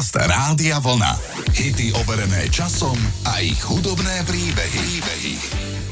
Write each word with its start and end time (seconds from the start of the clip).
Podcast 0.00 0.32
Rádia 0.32 0.80
Vlna. 0.80 1.12
Hity 1.52 1.92
overené 1.92 2.48
časom 2.48 2.96
a 3.28 3.44
ich 3.44 3.60
hudobné 3.60 4.24
príbehy. 4.24 4.80
príbehy. 4.80 5.34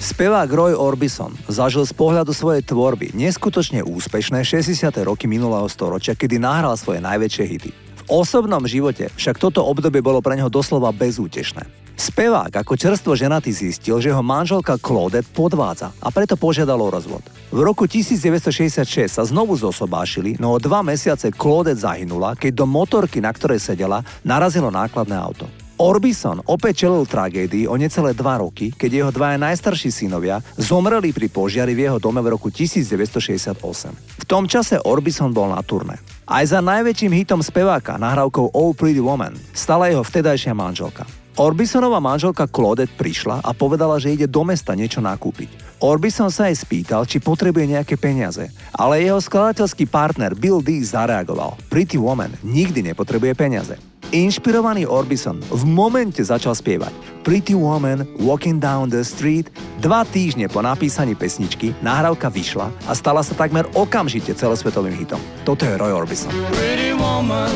Spevák 0.01 0.49
Roy 0.49 0.73
Orbison 0.73 1.37
zažil 1.45 1.85
z 1.85 1.93
pohľadu 1.93 2.33
svojej 2.33 2.65
tvorby 2.65 3.13
neskutočne 3.13 3.85
úspešné 3.85 4.49
60. 4.49 4.89
roky 5.05 5.29
minulého 5.29 5.69
storočia, 5.69 6.17
kedy 6.17 6.41
nahral 6.41 6.73
svoje 6.81 7.05
najväčšie 7.05 7.45
hity. 7.53 7.71
V 7.77 8.03
osobnom 8.09 8.65
živote 8.65 9.13
však 9.13 9.37
toto 9.37 9.61
obdobie 9.61 10.01
bolo 10.01 10.25
pre 10.25 10.41
neho 10.41 10.49
doslova 10.49 10.89
bezútešné. 10.89 11.69
Spevák 11.99 12.63
ako 12.63 12.79
čerstvo 12.79 13.19
ženatý 13.19 13.51
zistil, 13.51 13.99
že 13.99 14.15
jeho 14.15 14.23
manželka 14.23 14.79
Claudette 14.79 15.27
podvádza 15.35 15.91
a 15.99 16.15
preto 16.15 16.39
požiadal 16.39 16.79
o 16.79 16.95
rozvod. 16.95 17.27
V 17.51 17.59
roku 17.59 17.91
1966 17.91 19.19
sa 19.19 19.27
znovu 19.27 19.59
zosobášili, 19.59 20.39
no 20.39 20.55
o 20.55 20.63
dva 20.63 20.87
mesiace 20.87 21.35
Claudette 21.35 21.83
zahynula, 21.83 22.39
keď 22.39 22.63
do 22.63 22.71
motorky, 22.71 23.19
na 23.19 23.35
ktorej 23.35 23.59
sedela, 23.59 24.07
narazilo 24.23 24.71
nákladné 24.71 25.19
auto. 25.19 25.51
Orbison 25.79 26.39
opäť 26.47 26.87
čelil 26.87 27.03
tragédii 27.07 27.67
o 27.67 27.75
necelé 27.75 28.15
dva 28.15 28.43
roky, 28.43 28.71
keď 28.75 28.91
jeho 28.91 29.11
dvaja 29.15 29.39
najstarší 29.39 29.91
synovia 29.91 30.39
zomreli 30.55 31.11
pri 31.11 31.27
požiari 31.31 31.75
v 31.75 31.91
jeho 31.91 31.99
dome 31.99 32.23
v 32.23 32.31
roku 32.35 32.51
1968. 32.51 33.59
V 33.95 34.25
tom 34.27 34.47
čase 34.47 34.79
Orbison 34.87 35.35
bol 35.35 35.51
na 35.51 35.63
turné. 35.67 35.99
Aj 36.31 36.47
za 36.47 36.63
najväčším 36.63 37.11
hitom 37.11 37.43
speváka, 37.43 37.99
nahrávkou 37.99 38.55
Oh 38.55 38.71
Pretty 38.75 39.03
Woman, 39.03 39.35
stala 39.51 39.91
jeho 39.91 40.03
vtedajšia 40.07 40.55
manželka. 40.55 41.18
Orbisonová 41.39 42.03
manželka 42.03 42.51
Claudette 42.51 42.99
prišla 42.99 43.47
a 43.47 43.55
povedala, 43.55 43.95
že 44.03 44.11
ide 44.11 44.27
do 44.27 44.43
mesta 44.43 44.75
niečo 44.75 44.99
nakúpiť. 44.99 45.79
Orbison 45.79 46.35
sa 46.35 46.51
jej 46.51 46.59
spýtal, 46.59 47.07
či 47.07 47.23
potrebuje 47.23 47.79
nejaké 47.79 47.95
peniaze, 47.95 48.51
ale 48.75 49.07
jeho 49.07 49.23
skladateľský 49.23 49.87
partner 49.87 50.35
Bill 50.35 50.59
D 50.59 50.83
zareagoval. 50.83 51.55
Pretty 51.71 51.95
Woman 51.95 52.35
nikdy 52.43 52.83
nepotrebuje 52.91 53.39
peniaze. 53.39 53.79
Inšpirovaný 54.11 54.91
Orbison 54.91 55.39
v 55.39 55.63
momente 55.63 56.19
začal 56.27 56.59
spievať 56.59 56.91
Pretty 57.23 57.55
Woman 57.55 58.03
Walking 58.19 58.59
Down 58.59 58.91
the 58.91 59.07
Street. 59.07 59.47
Dva 59.79 60.03
týždne 60.03 60.51
po 60.51 60.59
napísaní 60.59 61.15
pesničky 61.15 61.71
nahrávka 61.87 62.35
vyšla 62.35 62.67
a 62.91 62.93
stala 62.99 63.23
sa 63.23 63.39
takmer 63.39 63.63
okamžite 63.79 64.35
celosvetovým 64.35 64.99
hitom. 64.99 65.23
Toto 65.47 65.63
je 65.63 65.79
Roy 65.79 65.95
Orbison. 65.95 66.35
Pretty 66.51 66.99
woman 66.99 67.55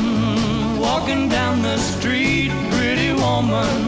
walking 0.78 1.26
down 1.26 1.66
the 1.66 1.74
street 1.82 2.54
woman, 3.22 3.82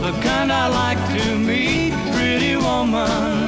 the 0.00 0.12
kind 0.22 0.50
I 0.50 0.66
like 0.68 1.00
to 1.16 1.36
meet, 1.36 1.92
pretty 2.14 2.56
woman. 2.56 3.47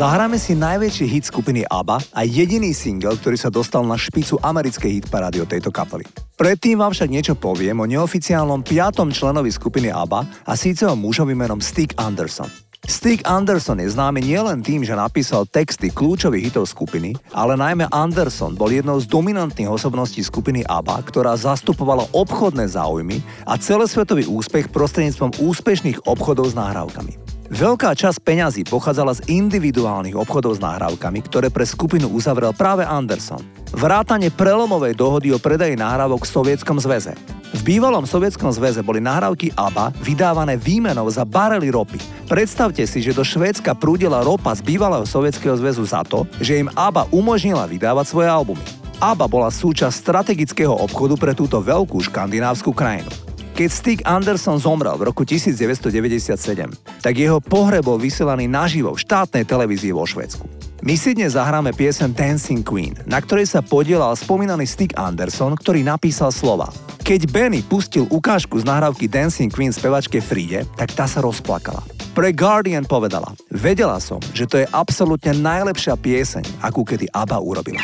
Zahráme 0.00 0.40
si 0.40 0.56
najväčší 0.56 1.04
hit 1.12 1.28
skupiny 1.28 1.68
ABBA 1.68 2.00
a 2.16 2.24
jediný 2.24 2.72
single, 2.72 3.20
ktorý 3.20 3.36
sa 3.36 3.52
dostal 3.52 3.84
na 3.84 4.00
špicu 4.00 4.40
americkej 4.40 4.96
hitparády 4.96 5.44
od 5.44 5.52
tejto 5.52 5.68
kapely. 5.68 6.08
Predtým 6.40 6.80
vám 6.80 6.96
však 6.96 7.12
niečo 7.12 7.36
poviem 7.36 7.76
o 7.76 7.84
neoficiálnom 7.84 8.64
piatom 8.64 9.12
členovi 9.12 9.52
skupiny 9.52 9.92
ABBA 9.92 10.24
a 10.48 10.56
síce 10.56 10.88
o 10.88 10.96
mužovi 10.96 11.36
menom 11.36 11.60
Stig 11.60 11.92
Anderson. 12.00 12.48
Stig 12.80 13.20
Anderson 13.28 13.76
je 13.84 13.92
známy 13.92 14.24
nielen 14.24 14.64
tým, 14.64 14.88
že 14.88 14.96
napísal 14.96 15.44
texty 15.44 15.92
kľúčových 15.92 16.48
hitov 16.48 16.64
skupiny, 16.64 17.12
ale 17.36 17.60
najmä 17.60 17.92
Anderson 17.92 18.56
bol 18.56 18.72
jednou 18.72 18.96
z 18.96 19.04
dominantných 19.04 19.68
osobností 19.68 20.24
skupiny 20.24 20.64
ABBA, 20.64 20.96
ktorá 21.12 21.36
zastupovala 21.36 22.08
obchodné 22.16 22.72
záujmy 22.72 23.20
a 23.44 23.60
celosvetový 23.60 24.24
úspech 24.32 24.72
prostredníctvom 24.72 25.44
úspešných 25.44 26.08
obchodov 26.08 26.48
s 26.48 26.56
nahrávkami. 26.56 27.29
Veľká 27.50 27.98
časť 27.98 28.22
peňazí 28.22 28.62
pochádzala 28.62 29.18
z 29.18 29.26
individuálnych 29.26 30.14
obchodov 30.14 30.54
s 30.54 30.62
nahrávkami, 30.62 31.18
ktoré 31.26 31.50
pre 31.50 31.66
skupinu 31.66 32.06
uzavrel 32.06 32.54
práve 32.54 32.86
Anderson. 32.86 33.42
Vrátanie 33.74 34.30
prelomovej 34.30 34.94
dohody 34.94 35.34
o 35.34 35.42
predaji 35.42 35.74
nahrávok 35.74 36.22
v 36.22 36.30
Sovietskom 36.30 36.78
zväze. 36.78 37.18
V 37.50 37.60
bývalom 37.66 38.06
Sovietskom 38.06 38.54
zväze 38.54 38.86
boli 38.86 39.02
nahrávky 39.02 39.50
ABBA 39.58 39.90
vydávané 39.98 40.54
výmenou 40.54 41.10
za 41.10 41.26
barely 41.26 41.74
ropy. 41.74 41.98
Predstavte 42.30 42.86
si, 42.86 43.02
že 43.02 43.10
do 43.10 43.26
Švédska 43.26 43.74
prúdila 43.74 44.22
ropa 44.22 44.54
z 44.54 44.62
bývalého 44.62 45.02
Sovietskeho 45.02 45.58
zväzu 45.58 45.82
za 45.82 46.06
to, 46.06 46.30
že 46.38 46.62
im 46.62 46.70
ABBA 46.70 47.10
umožnila 47.10 47.66
vydávať 47.66 48.14
svoje 48.14 48.30
albumy. 48.30 48.62
ABBA 49.02 49.26
bola 49.26 49.50
súčasť 49.50 49.98
strategického 49.98 50.70
obchodu 50.70 51.18
pre 51.18 51.34
túto 51.34 51.58
veľkú 51.58 51.98
škandinávskú 51.98 52.70
krajinu. 52.70 53.10
Keď 53.50 53.68
Stig 53.68 54.00
Anderson 54.06 54.62
zomrel 54.62 54.94
v 54.94 55.10
roku 55.10 55.26
1997, 55.26 57.02
tak 57.02 57.14
jeho 57.18 57.42
pohreb 57.42 57.82
bol 57.82 57.98
vysielaný 57.98 58.46
naživo 58.46 58.94
v 58.94 59.02
štátnej 59.02 59.42
televízii 59.42 59.90
vo 59.90 60.06
Švedsku. 60.06 60.46
My 60.80 60.96
si 60.96 61.12
dnes 61.12 61.36
zahráme 61.36 61.76
piesen 61.76 62.16
Dancing 62.16 62.64
Queen, 62.64 62.96
na 63.04 63.20
ktorej 63.20 63.50
sa 63.50 63.60
podielal 63.60 64.16
spomínaný 64.16 64.64
Stick 64.64 64.96
Anderson, 64.96 65.52
ktorý 65.58 65.84
napísal 65.84 66.32
slova. 66.32 66.72
Keď 67.04 67.28
Benny 67.28 67.60
pustil 67.60 68.08
ukážku 68.08 68.56
z 68.56 68.64
nahrávky 68.64 69.10
Dancing 69.10 69.52
Queen 69.52 69.74
spevačke 69.74 70.22
Fride, 70.24 70.64
tak 70.78 70.96
tá 70.96 71.04
sa 71.04 71.20
rozplakala. 71.20 71.84
Pre 72.16 72.30
Guardian 72.32 72.88
povedala, 72.88 73.34
vedela 73.52 74.00
som, 74.00 74.22
že 74.32 74.48
to 74.48 74.56
je 74.62 74.66
absolútne 74.72 75.36
najlepšia 75.36 76.00
pieseň, 76.00 76.64
akú 76.64 76.86
kedy 76.86 77.12
ABBA 77.12 77.38
urobila. 77.44 77.82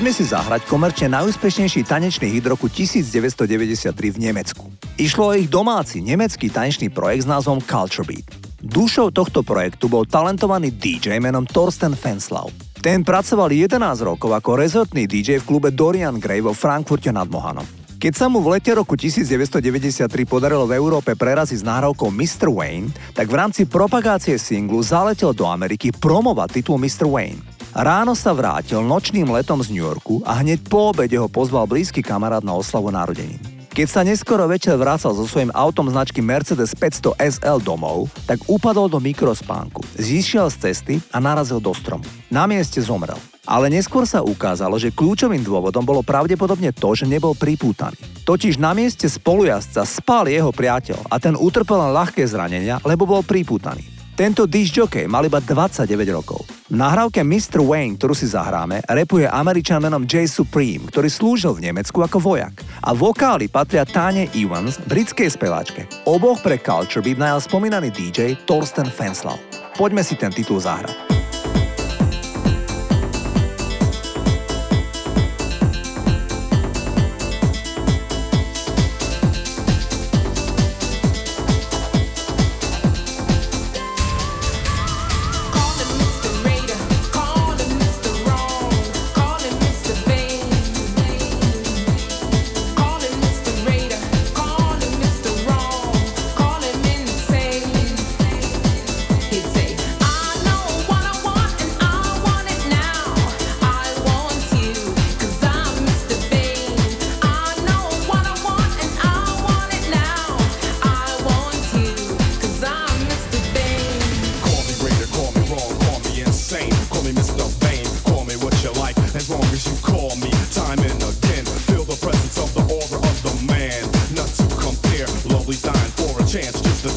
Poďme 0.00 0.16
si 0.16 0.32
zahrať 0.32 0.64
komerčne 0.64 1.12
najúspešnejší 1.12 1.84
tanečný 1.84 2.32
hit 2.32 2.48
roku 2.48 2.72
1993 2.72 3.92
v 3.92 4.16
Nemecku. 4.16 4.72
Išlo 4.96 5.28
o 5.28 5.36
ich 5.36 5.44
domáci 5.44 6.00
nemecký 6.00 6.48
tanečný 6.48 6.88
projekt 6.88 7.28
s 7.28 7.28
názvom 7.28 7.60
Culture 7.60 8.08
Beat. 8.08 8.24
Dušou 8.64 9.12
tohto 9.12 9.44
projektu 9.44 9.92
bol 9.92 10.08
talentovaný 10.08 10.72
DJ 10.72 11.20
menom 11.20 11.44
Thorsten 11.44 11.92
Fenslau. 11.92 12.48
Ten 12.80 13.04
pracoval 13.04 13.52
11 13.52 13.76
rokov 14.00 14.32
ako 14.32 14.64
rezortný 14.64 15.04
DJ 15.04 15.36
v 15.36 15.52
klube 15.52 15.68
Dorian 15.68 16.16
Gray 16.16 16.40
vo 16.40 16.56
Frankfurte 16.56 17.12
nad 17.12 17.28
Mohanom. 17.28 17.68
Keď 18.00 18.12
sa 18.16 18.32
mu 18.32 18.40
v 18.40 18.56
lete 18.56 18.72
roku 18.72 18.96
1993 18.96 20.08
podarilo 20.24 20.64
v 20.64 20.80
Európe 20.80 21.12
preraziť 21.12 21.60
s 21.60 21.68
náhrávkou 21.68 22.08
Mr. 22.08 22.48
Wayne, 22.48 22.88
tak 23.12 23.28
v 23.28 23.36
rámci 23.36 23.68
propagácie 23.68 24.40
singlu 24.40 24.80
zaletel 24.80 25.36
do 25.36 25.44
Ameriky 25.44 25.92
promovať 25.92 26.64
titul 26.64 26.80
Mr. 26.80 27.04
Wayne. 27.04 27.59
Ráno 27.70 28.18
sa 28.18 28.34
vrátil 28.34 28.82
nočným 28.82 29.30
letom 29.30 29.62
z 29.62 29.70
New 29.70 29.86
Yorku 29.86 30.18
a 30.26 30.42
hneď 30.42 30.66
po 30.66 30.90
obede 30.90 31.14
ho 31.14 31.30
pozval 31.30 31.70
blízky 31.70 32.02
kamarát 32.02 32.42
na 32.42 32.50
oslavu 32.58 32.90
narodenín. 32.90 33.38
Keď 33.70 33.86
sa 33.86 34.02
neskoro 34.02 34.50
večer 34.50 34.74
vracal 34.74 35.14
so 35.14 35.22
svojím 35.22 35.54
autom 35.54 35.86
značky 35.86 36.18
Mercedes 36.18 36.74
500 36.74 37.14
SL 37.38 37.62
domov, 37.62 38.10
tak 38.26 38.42
upadol 38.50 38.90
do 38.90 38.98
mikrospánku, 38.98 39.86
zišiel 39.94 40.50
z 40.50 40.56
cesty 40.58 40.94
a 41.14 41.22
narazil 41.22 41.62
do 41.62 41.70
stromu. 41.70 42.02
Na 42.26 42.50
mieste 42.50 42.82
zomrel. 42.82 43.14
Ale 43.46 43.70
neskôr 43.70 44.02
sa 44.02 44.26
ukázalo, 44.26 44.74
že 44.74 44.90
kľúčovým 44.90 45.46
dôvodom 45.46 45.86
bolo 45.86 46.02
pravdepodobne 46.02 46.74
to, 46.74 46.90
že 46.98 47.06
nebol 47.06 47.38
pripútaný. 47.38 48.02
Totiž 48.26 48.58
na 48.58 48.74
mieste 48.74 49.06
spolujazca 49.06 49.86
spal 49.86 50.26
jeho 50.26 50.50
priateľ 50.50 51.06
a 51.06 51.22
ten 51.22 51.38
utrpel 51.38 51.78
len 51.78 51.94
ľahké 51.94 52.26
zranenia, 52.26 52.82
lebo 52.82 53.06
bol 53.06 53.22
pripútaný. 53.22 53.99
Tento 54.20 54.44
disc 54.44 54.76
mal 55.08 55.24
iba 55.24 55.40
29 55.40 55.96
rokov. 56.12 56.44
V 56.68 56.76
nahrávke 56.76 57.24
Mr. 57.24 57.64
Wayne, 57.64 57.96
ktorú 57.96 58.12
si 58.12 58.28
zahráme, 58.28 58.84
repuje 58.84 59.24
američan 59.24 59.80
menom 59.80 60.04
J. 60.04 60.28
Supreme, 60.28 60.92
ktorý 60.92 61.08
slúžil 61.08 61.56
v 61.56 61.72
Nemecku 61.72 62.04
ako 62.04 62.20
vojak. 62.20 62.52
A 62.84 62.92
vokály 62.92 63.48
patria 63.48 63.88
Táne 63.88 64.28
Evans, 64.36 64.76
britskej 64.76 65.32
speváčke. 65.32 65.88
Oboch 66.04 66.44
pre 66.44 66.60
Culture 66.60 67.00
Beat 67.00 67.16
najal 67.16 67.40
spomínaný 67.40 67.88
DJ 67.96 68.36
Thorsten 68.44 68.92
Fenslau. 68.92 69.40
Poďme 69.80 70.04
si 70.04 70.20
ten 70.20 70.28
titul 70.28 70.60
zahrať. 70.60 71.19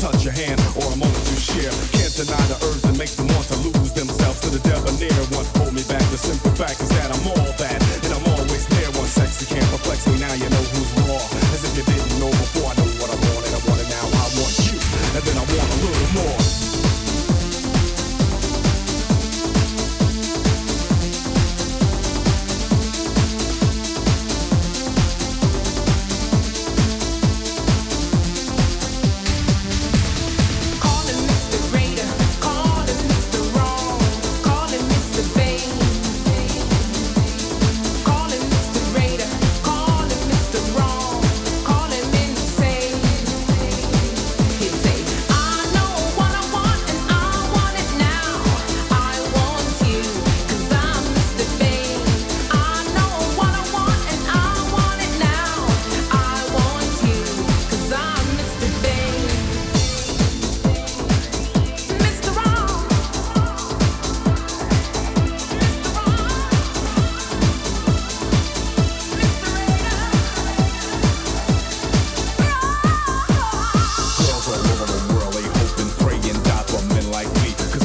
touch 0.04 0.26
your 0.26 0.34
hand 0.34 0.60
or 0.76 0.92
a 0.92 0.98
moment 0.98 1.24
to 1.32 1.36
share. 1.40 1.72
Can't 1.96 2.14
deny 2.14 2.44
the 2.52 2.60
urge 2.68 2.82
that 2.82 2.98
makes 2.98 3.16
them 3.16 3.28
want 3.28 3.48
to 3.48 3.56
lose 3.56 3.94
themselves 3.94 4.42
to 4.42 4.50
the 4.50 4.60
debonair 4.60 5.24
one. 5.32 5.46
Hold 5.56 5.74
me 5.74 5.84
back, 5.88 6.04
the 6.12 6.18
simple 6.18 6.52
fact 6.52 6.82
is 6.82 6.90
that 6.90 7.08
I'm 7.08 7.26
all 7.28 7.52
that. 7.58 7.93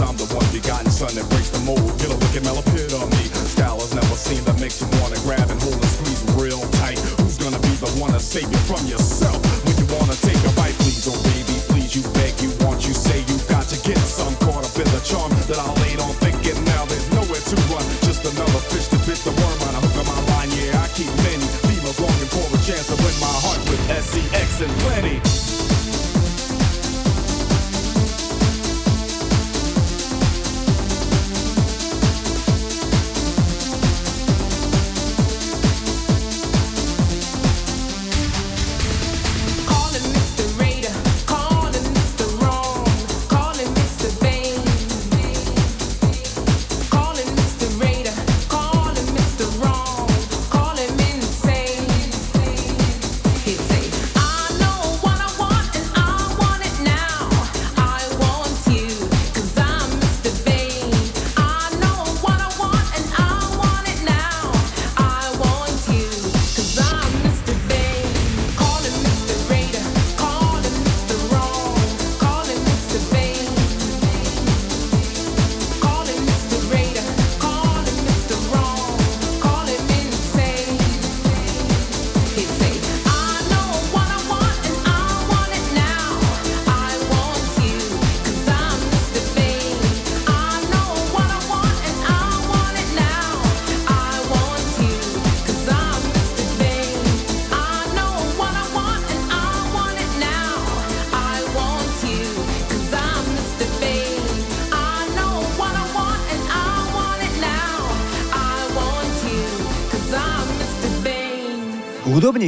I'm 0.09 0.17
the 0.17 0.25
one 0.33 0.49
begotten 0.57 0.88
son 0.88 1.12
that 1.21 1.29
breaks 1.29 1.53
the 1.53 1.61
mold. 1.69 1.85
Get 2.00 2.09
a 2.09 2.17
look 2.17 2.33
at 2.33 2.41
Mel 2.41 2.57
appeared 2.57 2.97
on 2.97 3.12
me. 3.12 3.29
Style 3.53 3.77
never 3.93 4.17
seen 4.17 4.41
that 4.49 4.57
makes 4.57 4.81
you 4.81 4.88
wanna 5.05 5.21
grab 5.21 5.45
and 5.53 5.61
hold 5.61 5.77
and 5.77 5.93
squeeze 6.00 6.25
real 6.33 6.65
tight. 6.81 6.97
Who's 7.21 7.37
gonna 7.37 7.61
be 7.61 7.77
the 7.77 7.93
one 8.00 8.17
to 8.17 8.21
save 8.21 8.49
you 8.49 8.57
from 8.65 8.81
yourself 8.88 9.37
when 9.69 9.77
you 9.77 9.85
wanna 9.93 10.17
take 10.25 10.41
a 10.49 10.53
bite? 10.57 10.73
Please, 10.81 11.05
oh 11.12 11.19
baby, 11.29 11.61
please, 11.69 11.93
you 11.93 12.00
beg, 12.17 12.33
you 12.41 12.49
want, 12.65 12.88
you 12.88 12.97
say, 12.97 13.21
you 13.29 13.37
got 13.53 13.69
to 13.69 13.77
get 13.85 14.00
some 14.00 14.33
caught 14.49 14.65
up 14.65 14.73
in 14.81 14.88
the 14.97 15.03
charm 15.05 15.29
that 15.45 15.61
I 15.61 15.69
laid 15.85 16.00
on 16.00 16.17
thinking. 16.25 16.57
Now 16.65 16.88
there's 16.88 17.05
nowhere 17.12 17.45
to 17.45 17.57
run, 17.69 17.85
just 18.09 18.25
another 18.25 18.65
fish 18.73 18.88
to 18.88 18.99
bit 19.05 19.21
the 19.29 19.33
worm 19.37 19.59
on 19.69 19.77
a 19.77 19.81
hook 19.85 19.93
of 19.93 20.09
my 20.09 20.21
line. 20.33 20.49
Yeah, 20.57 20.73
I 20.81 20.88
keep 20.97 21.12
many 21.21 21.45
females 21.69 22.00
longing 22.00 22.33
for 22.33 22.49
a 22.49 22.59
chance 22.65 22.88
to 22.88 22.97
win 22.97 23.17
my 23.21 23.35
heart 23.45 23.61
with 23.69 23.83
SEX 23.93 24.65
and 24.65 24.73
plenty. 24.88 25.38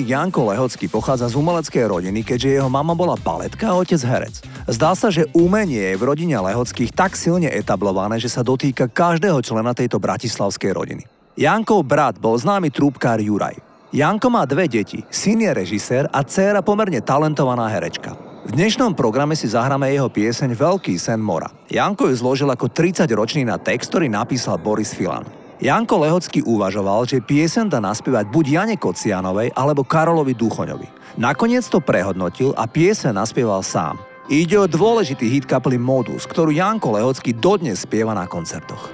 Hudobník 0.00 0.16
Janko 0.16 0.48
Lehocký 0.48 0.88
pochádza 0.88 1.28
z 1.28 1.36
umeleckej 1.36 1.84
rodiny, 1.84 2.24
keďže 2.24 2.56
jeho 2.56 2.72
mama 2.72 2.96
bola 2.96 3.20
baletka 3.20 3.68
a 3.68 3.76
otec 3.76 4.00
herec. 4.00 4.40
Zdá 4.64 4.96
sa, 4.96 5.12
že 5.12 5.28
umenie 5.36 5.92
je 5.92 6.00
v 6.00 6.06
rodine 6.08 6.40
Lehockých 6.40 6.96
tak 6.96 7.12
silne 7.20 7.52
etablované, 7.52 8.16
že 8.16 8.32
sa 8.32 8.40
dotýka 8.40 8.88
každého 8.88 9.44
člena 9.44 9.76
tejto 9.76 10.00
bratislavskej 10.00 10.72
rodiny. 10.72 11.04
Jankov 11.36 11.84
brat 11.84 12.16
bol 12.16 12.32
známy 12.32 12.72
trúbkár 12.72 13.20
Juraj. 13.20 13.60
Janko 13.92 14.32
má 14.32 14.48
dve 14.48 14.72
deti, 14.72 15.04
syn 15.12 15.44
je 15.44 15.52
režisér 15.52 16.08
a 16.08 16.24
dcéra 16.24 16.64
pomerne 16.64 17.04
talentovaná 17.04 17.68
herečka. 17.68 18.16
V 18.48 18.56
dnešnom 18.56 18.96
programe 18.96 19.36
si 19.36 19.52
zahráme 19.52 19.92
jeho 19.92 20.08
pieseň 20.08 20.56
Veľký 20.56 20.96
sen 20.96 21.20
mora. 21.20 21.52
Janko 21.68 22.08
ju 22.08 22.16
zložil 22.16 22.48
ako 22.48 22.72
30-ročný 22.72 23.44
na 23.44 23.60
text, 23.60 23.92
ktorý 23.92 24.08
napísal 24.08 24.56
Boris 24.56 24.96
Filan. 24.96 25.28
Janko 25.60 26.00
Lehocký 26.00 26.40
uvažoval, 26.40 27.04
že 27.04 27.20
piesen 27.20 27.68
dá 27.68 27.84
naspievať 27.84 28.32
buď 28.32 28.44
Jane 28.48 28.76
Kocianovej 28.80 29.52
alebo 29.52 29.84
Karolovi 29.84 30.32
Duchoňovi. 30.32 30.88
Nakoniec 31.20 31.68
to 31.68 31.84
prehodnotil 31.84 32.56
a 32.56 32.64
piesen 32.64 33.20
naspieval 33.20 33.60
sám. 33.60 34.00
Ide 34.32 34.56
o 34.56 34.64
dôležitý 34.64 35.28
hit 35.28 35.44
kapely 35.44 35.76
Modus, 35.76 36.24
ktorú 36.24 36.48
Janko 36.48 36.96
Lehocký 36.96 37.36
dodnes 37.36 37.84
spieva 37.84 38.16
na 38.16 38.24
koncertoch. 38.24 38.88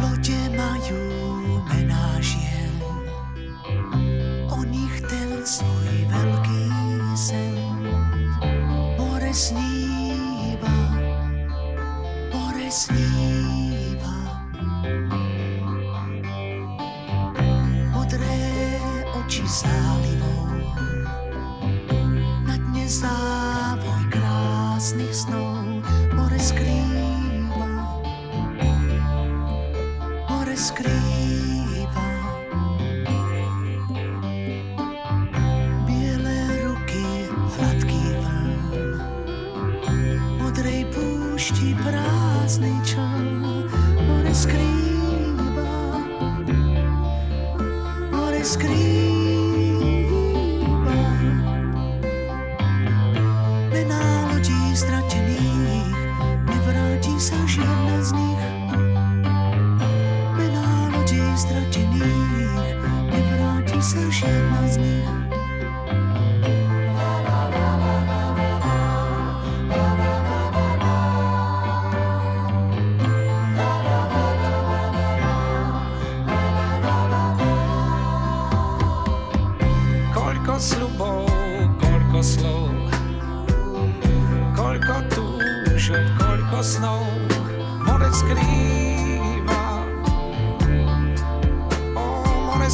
Lode 0.00 0.40
majú 0.56 1.04
mená 1.68 2.16
žien, 2.24 2.72
ten 5.04 5.30
svoj 5.44 5.92
veľký 6.08 6.64
sen. 7.12 7.60
More. 8.96 9.28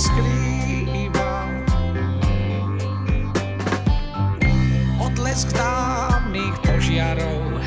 skrýva. 0.05 1.49
Odlesk 5.01 5.49
dávnych 5.57 6.55
požiarov, 6.61 7.61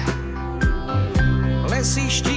lesiští 1.70 2.37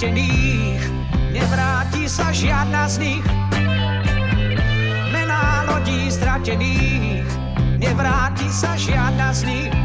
ztratených, 0.00 0.80
nevráti 1.28 2.08
sa 2.08 2.32
žiadna 2.32 2.88
z 2.88 3.04
nich. 3.04 3.26
Mená 5.12 5.68
lodí 5.68 6.08
ztratených, 6.08 7.28
nevráti 7.76 8.48
sa 8.48 8.80
žiadna 8.80 9.28
z 9.36 9.40
nich. 9.44 9.79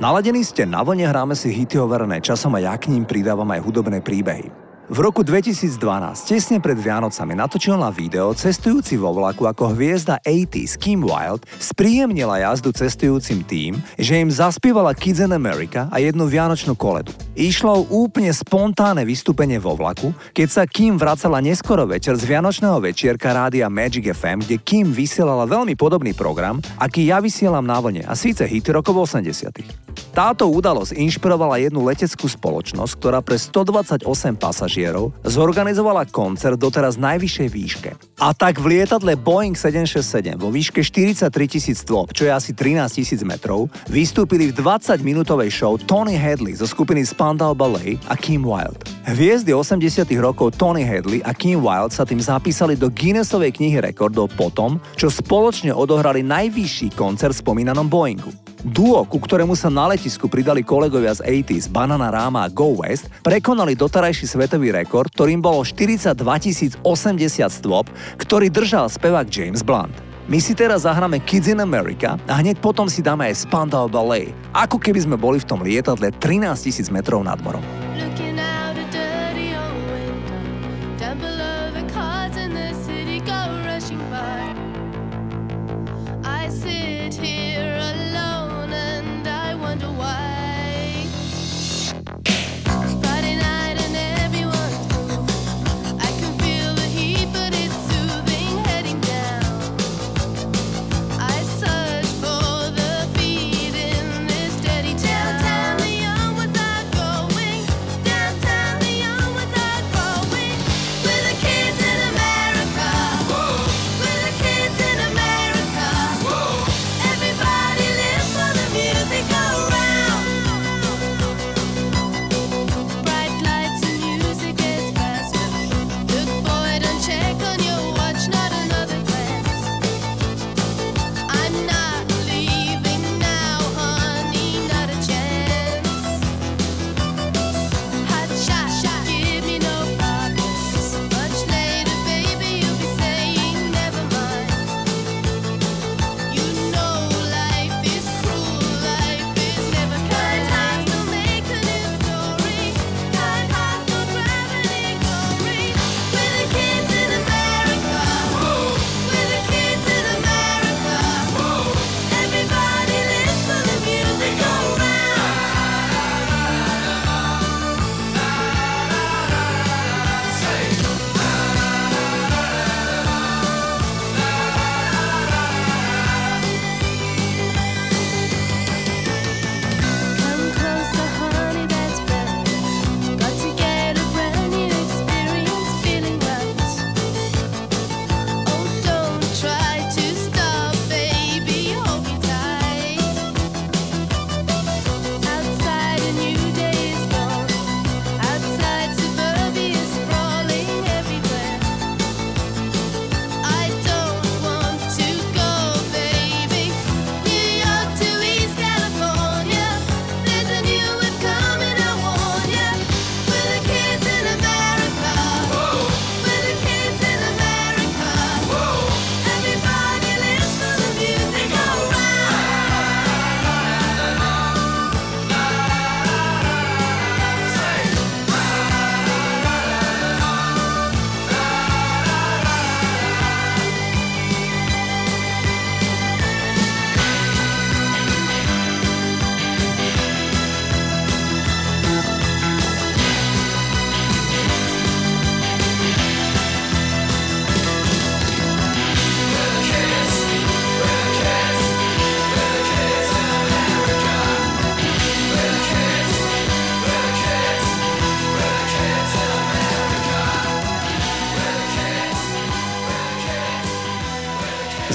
Naladení 0.00 0.40
ste 0.40 0.64
na 0.64 0.80
vlne, 0.80 1.04
hráme 1.04 1.36
si 1.36 1.52
hity 1.52 1.76
overené 1.76 2.24
časom 2.24 2.56
a 2.56 2.64
ja 2.64 2.72
k 2.80 2.88
ním 2.88 3.04
pridávam 3.04 3.44
aj 3.52 3.60
hudobné 3.60 4.00
príbehy. 4.00 4.48
V 4.90 4.98
roku 4.98 5.20
2012, 5.22 5.76
tesne 6.24 6.58
pred 6.58 6.74
Vianocami, 6.74 7.36
natočil 7.36 7.76
na 7.76 7.92
video 7.94 8.34
cestujúci 8.34 8.96
vo 8.96 9.14
vlaku 9.14 9.46
ako 9.46 9.76
hviezda 9.76 10.18
80s 10.24 10.80
Kim 10.80 11.04
Wilde 11.06 11.46
spríjemnila 11.60 12.42
jazdu 12.42 12.74
cestujúcim 12.74 13.44
tým, 13.46 13.78
že 14.00 14.18
im 14.18 14.32
zaspievala 14.32 14.96
Kids 14.96 15.22
in 15.22 15.36
America 15.36 15.86
a 15.92 16.00
jednu 16.00 16.26
vianočnú 16.26 16.74
koledu. 16.74 17.14
Išlo 17.38 17.86
úplne 17.92 18.34
spontánne 18.34 19.06
vystúpenie 19.06 19.62
vo 19.62 19.78
vlaku, 19.78 20.10
keď 20.34 20.48
sa 20.48 20.62
Kim 20.66 20.96
vracala 20.98 21.38
neskoro 21.44 21.84
večer 21.86 22.18
z 22.18 22.24
vianočného 22.26 22.80
večierka 22.82 23.30
rádia 23.36 23.70
Magic 23.70 24.10
FM, 24.10 24.42
kde 24.42 24.58
Kim 24.64 24.90
vysielala 24.90 25.46
veľmi 25.46 25.78
podobný 25.78 26.16
program, 26.16 26.58
aký 26.82 27.04
ja 27.06 27.22
vysielam 27.22 27.62
na 27.62 27.78
vlne, 27.78 28.02
a 28.08 28.18
síce 28.18 28.42
hity 28.42 28.74
rokov 28.74 29.06
80. 29.06 29.89
Táto 30.10 30.50
udalosť 30.50 30.98
inšpirovala 30.98 31.62
jednu 31.62 31.86
leteckú 31.86 32.26
spoločnosť, 32.26 32.92
ktorá 32.98 33.22
pre 33.22 33.38
128 33.38 34.02
pasažierov 34.34 35.14
zorganizovala 35.22 36.02
koncert 36.10 36.58
doteraz 36.58 36.98
najvyššej 36.98 37.48
výške. 37.48 37.90
A 38.18 38.34
tak 38.34 38.58
v 38.58 38.74
lietadle 38.74 39.14
Boeing 39.14 39.54
767 39.54 40.34
vo 40.34 40.50
výške 40.50 40.82
43 40.82 41.30
tisíc 41.46 41.86
stôp, 41.86 42.10
čo 42.10 42.26
je 42.26 42.32
asi 42.34 42.50
13 42.50 42.90
tisíc 42.90 43.22
metrov, 43.22 43.70
vystúpili 43.86 44.50
v 44.50 44.58
20-minútovej 44.58 45.48
show 45.54 45.78
Tony 45.78 46.18
Hadley 46.18 46.58
zo 46.58 46.66
skupiny 46.66 47.06
Spandau 47.06 47.54
Ballet 47.54 48.02
a 48.10 48.18
Kim 48.18 48.42
Wilde. 48.42 48.82
Hviezdy 49.06 49.54
80 49.54 50.10
rokov 50.18 50.58
Tony 50.58 50.82
Hadley 50.82 51.22
a 51.22 51.30
Kim 51.30 51.62
Wilde 51.62 51.94
sa 51.94 52.02
tým 52.02 52.18
zapísali 52.18 52.74
do 52.74 52.90
Guinnessovej 52.90 53.54
knihy 53.54 53.78
rekordov 53.78 54.34
potom, 54.34 54.82
čo 54.98 55.06
spoločne 55.06 55.70
odohrali 55.70 56.26
najvyšší 56.26 56.98
koncert 56.98 57.38
v 57.38 57.42
spomínanom 57.46 57.86
Boeingu. 57.86 58.49
Duo, 58.60 59.08
ku 59.08 59.16
ktorému 59.16 59.56
sa 59.56 59.72
na 59.72 59.88
letisku 59.88 60.28
pridali 60.28 60.60
kolegovia 60.60 61.16
z 61.16 61.24
80s 61.24 61.72
Banana 61.72 62.12
Rama 62.12 62.44
a 62.44 62.52
Go 62.52 62.76
West, 62.76 63.08
prekonali 63.24 63.72
doterajší 63.72 64.28
svetový 64.28 64.68
rekord, 64.68 65.08
ktorým 65.16 65.40
bolo 65.40 65.64
42 65.64 66.12
080 66.84 66.84
stôp, 67.48 67.88
ktorý 68.20 68.52
držal 68.52 68.92
spevák 68.92 69.24
James 69.32 69.64
Blunt. 69.64 69.96
My 70.28 70.38
si 70.38 70.52
teraz 70.52 70.84
zahráme 70.84 71.24
Kids 71.24 71.48
in 71.48 71.64
America 71.64 72.20
a 72.28 72.38
hneď 72.38 72.60
potom 72.60 72.84
si 72.86 73.00
dáme 73.00 73.32
aj 73.32 73.48
Spandau 73.48 73.88
Ballet, 73.88 74.36
ako 74.52 74.76
keby 74.76 75.08
sme 75.08 75.16
boli 75.16 75.40
v 75.40 75.48
tom 75.48 75.64
lietadle 75.64 76.12
13 76.20 76.52
000 76.52 76.92
metrov 76.92 77.24
nad 77.24 77.40
morom. 77.40 77.64
Looking 77.96 78.36
out 78.36 78.59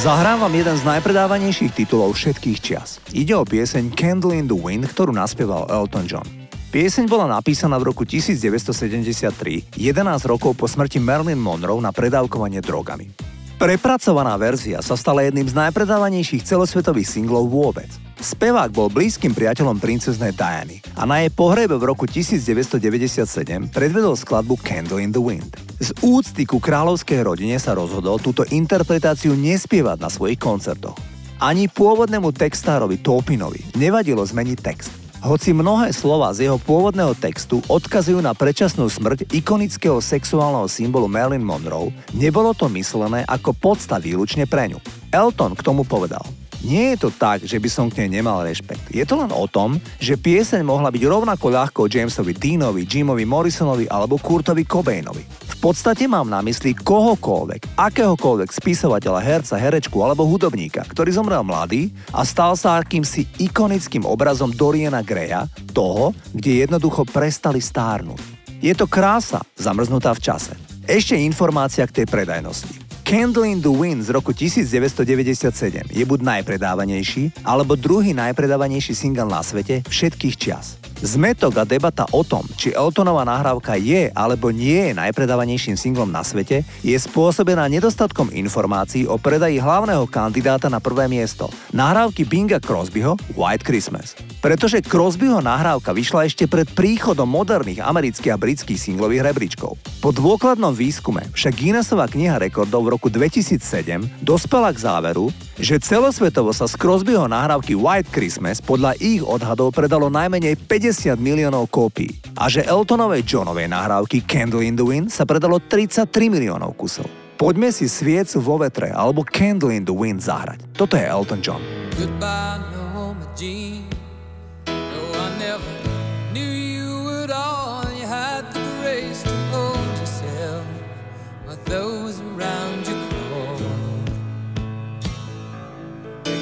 Zahrám 0.06 0.46
vám 0.46 0.54
jeden 0.54 0.78
z 0.78 0.86
najpredávanejších 0.86 1.82
titulov 1.82 2.14
všetkých 2.14 2.62
čias. 2.62 3.02
Ide 3.10 3.34
o 3.34 3.42
pieseň 3.42 3.90
Candle 3.98 4.38
in 4.38 4.46
the 4.46 4.54
Wind, 4.54 4.86
ktorú 4.86 5.10
naspieval 5.10 5.66
Elton 5.66 6.06
John. 6.06 6.30
Pieseň 6.70 7.10
bola 7.10 7.26
napísaná 7.26 7.82
v 7.82 7.90
roku 7.90 8.06
1973, 8.06 9.74
11 9.74 9.82
rokov 10.30 10.54
po 10.62 10.70
smrti 10.70 11.02
Marilyn 11.02 11.42
Monroe 11.42 11.82
na 11.82 11.90
predávkovanie 11.90 12.62
drogami. 12.62 13.10
Prepracovaná 13.58 14.38
verzia 14.38 14.78
sa 14.86 14.94
stala 14.94 15.26
jedným 15.26 15.50
z 15.50 15.58
najpredávanejších 15.58 16.46
celosvetových 16.46 17.10
singlov 17.10 17.50
vôbec. 17.50 17.90
Spevák 18.16 18.72
bol 18.72 18.88
blízkym 18.88 19.36
priateľom 19.36 19.76
princeznej 19.76 20.32
Diany 20.32 20.80
a 20.96 21.04
na 21.04 21.20
jej 21.20 21.32
pohrebe 21.36 21.76
v 21.76 21.84
roku 21.84 22.08
1997 22.08 23.76
predvedol 23.76 24.16
skladbu 24.16 24.56
Candle 24.64 25.04
in 25.04 25.12
the 25.12 25.20
Wind. 25.20 25.60
Z 25.84 25.92
úcty 26.00 26.48
ku 26.48 26.64
kráľovskej 26.64 27.28
rodine 27.28 27.60
sa 27.60 27.76
rozhodol 27.76 28.16
túto 28.24 28.48
interpretáciu 28.48 29.36
nespievať 29.36 30.00
na 30.00 30.08
svojich 30.08 30.40
koncertoch. 30.40 30.96
Ani 31.44 31.68
pôvodnému 31.68 32.32
textárovi 32.32 33.04
Topinovi 33.04 33.76
nevadilo 33.76 34.24
zmeniť 34.24 34.58
text. 34.64 34.92
Hoci 35.20 35.52
mnohé 35.52 35.92
slova 35.92 36.32
z 36.32 36.48
jeho 36.48 36.62
pôvodného 36.62 37.18
textu 37.20 37.60
odkazujú 37.68 38.24
na 38.24 38.32
predčasnú 38.32 38.88
smrť 38.88 39.28
ikonického 39.34 40.00
sexuálneho 40.00 40.72
symbolu 40.72 41.12
Marilyn 41.12 41.44
Monroe, 41.44 41.92
nebolo 42.16 42.56
to 42.56 42.72
myslené 42.72 43.28
ako 43.28 43.52
podsta 43.58 44.00
výlučne 44.00 44.48
pre 44.48 44.72
ňu. 44.72 44.80
Elton 45.12 45.58
k 45.58 45.66
tomu 45.66 45.84
povedal– 45.84 46.24
nie 46.66 46.98
je 46.98 47.06
to 47.06 47.10
tak, 47.14 47.46
že 47.46 47.62
by 47.62 47.70
som 47.70 47.86
k 47.94 48.02
nej 48.04 48.18
nemal 48.20 48.42
rešpekt. 48.42 48.90
Je 48.90 49.06
to 49.06 49.22
len 49.22 49.30
o 49.30 49.46
tom, 49.46 49.78
že 50.02 50.18
pieseň 50.18 50.66
mohla 50.66 50.90
byť 50.90 51.04
rovnako 51.06 51.46
ľahko 51.54 51.86
Jamesovi 51.86 52.34
Deanovi, 52.34 52.90
Jimovi 52.90 53.22
Morrisonovi 53.22 53.86
alebo 53.86 54.18
Kurtovi 54.18 54.66
Cobainovi. 54.66 55.22
V 55.26 55.58
podstate 55.62 56.10
mám 56.10 56.26
na 56.26 56.42
mysli 56.42 56.74
kohokoľvek, 56.74 57.78
akéhokoľvek 57.78 58.50
spisovateľa, 58.50 59.22
herca, 59.22 59.62
herečku 59.62 59.98
alebo 60.02 60.26
hudobníka, 60.26 60.86
ktorý 60.90 61.14
zomrel 61.14 61.46
mladý 61.46 61.94
a 62.10 62.26
stal 62.26 62.58
sa 62.58 62.82
akýmsi 62.82 63.30
ikonickým 63.42 64.06
obrazom 64.06 64.50
Doriana 64.50 65.06
Greya, 65.06 65.46
toho, 65.74 66.14
kde 66.34 66.66
jednoducho 66.66 67.06
prestali 67.06 67.62
stárnuť. 67.62 68.22
Je 68.62 68.74
to 68.74 68.90
krása, 68.90 69.42
zamrznutá 69.58 70.14
v 70.14 70.24
čase. 70.26 70.54
Ešte 70.86 71.18
informácia 71.18 71.86
k 71.90 72.02
tej 72.02 72.08
predajnosti. 72.10 72.85
Candle 73.06 73.46
in 73.46 73.62
the 73.62 73.70
Wind 73.70 74.02
z 74.02 74.10
roku 74.10 74.34
1997 74.34 75.94
je 75.94 76.06
buď 76.10 76.20
najpredávanejší, 76.26 77.46
alebo 77.46 77.78
druhý 77.78 78.18
najpredávanejší 78.18 78.98
single 78.98 79.30
na 79.30 79.46
svete 79.46 79.86
všetkých 79.86 80.34
čias. 80.34 80.82
Zmetok 81.06 81.62
a 81.62 81.70
debata 81.70 82.10
o 82.10 82.26
tom, 82.26 82.42
či 82.58 82.74
Eltonová 82.74 83.22
nahrávka 83.22 83.78
je 83.78 84.10
alebo 84.18 84.50
nie 84.50 84.90
je 84.90 84.98
najpredávanejším 84.98 85.78
singlom 85.78 86.10
na 86.10 86.26
svete, 86.26 86.66
je 86.82 86.98
spôsobená 86.98 87.70
nedostatkom 87.70 88.34
informácií 88.34 89.06
o 89.06 89.22
predaji 89.22 89.62
hlavného 89.62 90.02
kandidáta 90.10 90.66
na 90.66 90.82
prvé 90.82 91.06
miesto, 91.06 91.46
nahrávky 91.70 92.26
Binga 92.26 92.58
Crosbyho 92.58 93.14
White 93.38 93.62
Christmas. 93.62 94.18
Pretože 94.42 94.82
Crosbyho 94.82 95.46
nahrávka 95.46 95.94
vyšla 95.94 96.26
ešte 96.26 96.50
pred 96.50 96.66
príchodom 96.74 97.30
moderných 97.30 97.86
amerických 97.86 98.34
a 98.34 98.42
britských 98.42 98.82
singlových 98.82 99.30
rebríčkov. 99.30 99.78
Po 100.02 100.10
dôkladnom 100.10 100.74
výskume 100.74 101.22
však 101.38 101.54
Guinnessová 101.54 102.10
kniha 102.10 102.42
rekordov 102.42 102.82
v 102.82 102.98
roku 102.98 103.14
2007 103.14 104.26
dospela 104.26 104.74
k 104.74 104.82
záveru, 104.82 105.30
že 105.60 105.80
celosvetovo 105.80 106.52
sa 106.52 106.68
z 106.68 106.76
Crosbyho 106.76 107.28
nahrávky 107.32 107.76
White 107.76 108.12
Christmas 108.12 108.60
podľa 108.60 108.96
ich 109.00 109.24
odhadov 109.24 109.72
predalo 109.72 110.12
najmenej 110.12 110.60
50 110.68 111.16
miliónov 111.20 111.72
kópií 111.72 112.16
a 112.36 112.52
že 112.52 112.68
Eltonovej 112.68 113.24
Johnovej 113.24 113.72
nahrávky 113.72 114.24
Candle 114.28 114.68
in 114.68 114.76
the 114.76 114.86
Wind 114.86 115.12
sa 115.12 115.24
predalo 115.24 115.60
33 115.60 116.08
miliónov 116.28 116.76
kusov. 116.76 117.08
Poďme 117.36 117.72
si 117.72 117.92
sviecu 117.92 118.40
vo 118.40 118.60
vetre 118.60 118.96
alebo 118.96 119.28
Candle 119.28 119.76
in 119.76 119.84
the 119.84 119.96
Wind 119.96 120.24
zahrať. 120.24 120.72
Toto 120.76 120.96
je 120.96 121.04
Elton 121.04 121.44
John. 121.44 121.60
Goodbye, 121.96 122.64
Norma 122.72 122.85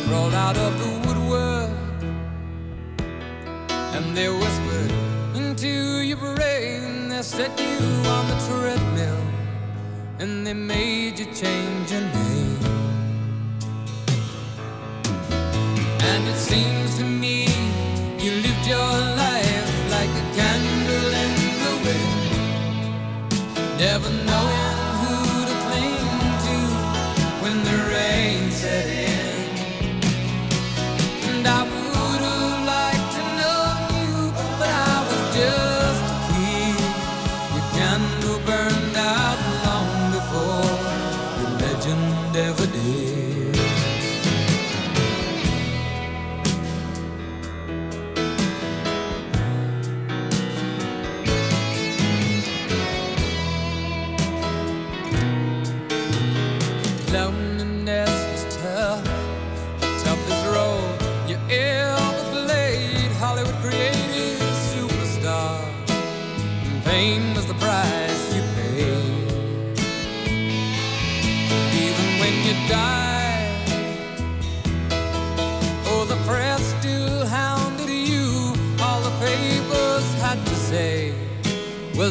crawled 0.08 0.34
out 0.34 0.58
of 0.58 0.78
the 0.80 0.90
woodwork 1.08 1.70
and 3.96 4.18
they 4.18 4.30
whispered 4.30 4.92
into 5.36 6.02
your 6.02 6.18
brain. 6.18 7.10
They 7.10 7.22
set 7.22 7.58
you 7.60 7.78
on 8.16 8.28
the 8.28 8.38
treadmill 8.48 9.24
and 10.20 10.46
they 10.46 10.54
made 10.54 11.20
you 11.20 11.26
change 11.26 11.92
your 11.92 12.02
name. 12.02 12.60
And 16.10 16.28
it 16.28 16.38
seems 16.38 16.98
to 16.98 17.04
me 17.04 17.48
you 18.20 18.32
lived 18.46 18.66
your 18.68 18.94
life 19.24 19.92
like 19.92 20.14
a 20.24 20.26
candle 20.38 21.14
in 21.24 21.32
the 21.64 21.74
wind, 21.86 22.24
never 23.80 24.10
knowing. 24.26 24.63
and 31.46 31.48
I 31.48 31.64
will. 31.64 31.83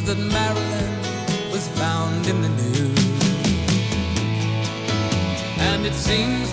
Was 0.05 0.17
that 0.17 0.23
Marilyn 0.33 1.51
was 1.51 1.69
found 1.69 2.27
in 2.27 2.43
the 2.43 2.49
news. 2.49 2.99
And 5.59 5.87
it 5.87 5.95
seems 5.95 6.52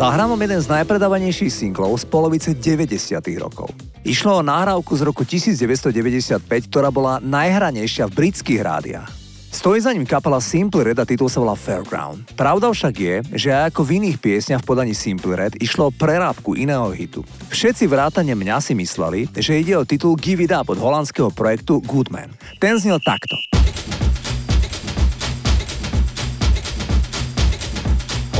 Zahrám 0.00 0.32
jeden 0.32 0.64
z 0.64 0.72
najpredávanejších 0.80 1.52
singlov 1.52 1.92
z 2.00 2.08
polovice 2.08 2.56
90. 2.56 3.20
rokov. 3.36 3.68
Išlo 4.00 4.40
o 4.40 4.46
nahrávku 4.48 4.96
z 4.96 5.04
roku 5.04 5.28
1995, 5.28 6.40
ktorá 6.72 6.88
bola 6.88 7.20
najhranejšia 7.20 8.08
v 8.08 8.12
britských 8.16 8.64
rádiách. 8.64 9.12
Stojí 9.52 9.76
za 9.76 9.92
ním 9.92 10.08
kapela 10.08 10.40
Simple 10.40 10.88
Red 10.88 10.96
a 10.96 11.04
titul 11.04 11.28
sa 11.28 11.44
volá 11.44 11.52
Fairground. 11.52 12.32
Pravda 12.32 12.72
však 12.72 12.94
je, 12.96 13.16
že 13.36 13.52
aj 13.52 13.76
ako 13.76 13.84
v 13.84 13.90
iných 14.00 14.16
piesniach 14.24 14.64
v 14.64 14.68
podaní 14.72 14.96
Simple 14.96 15.36
Red 15.36 15.60
išlo 15.60 15.92
o 15.92 15.92
prerábku 15.92 16.56
iného 16.56 16.88
hitu. 16.96 17.20
Všetci 17.52 17.84
vrátane 17.84 18.32
mňa 18.32 18.56
si 18.64 18.72
mysleli, 18.72 19.28
že 19.36 19.60
ide 19.60 19.76
o 19.76 19.84
titul 19.84 20.16
Give 20.16 20.40
It 20.40 20.56
Up 20.56 20.72
od 20.72 20.80
holandského 20.80 21.28
projektu 21.28 21.84
Goodman. 21.84 22.32
Ten 22.56 22.80
znel 22.80 23.04
takto. 23.04 23.36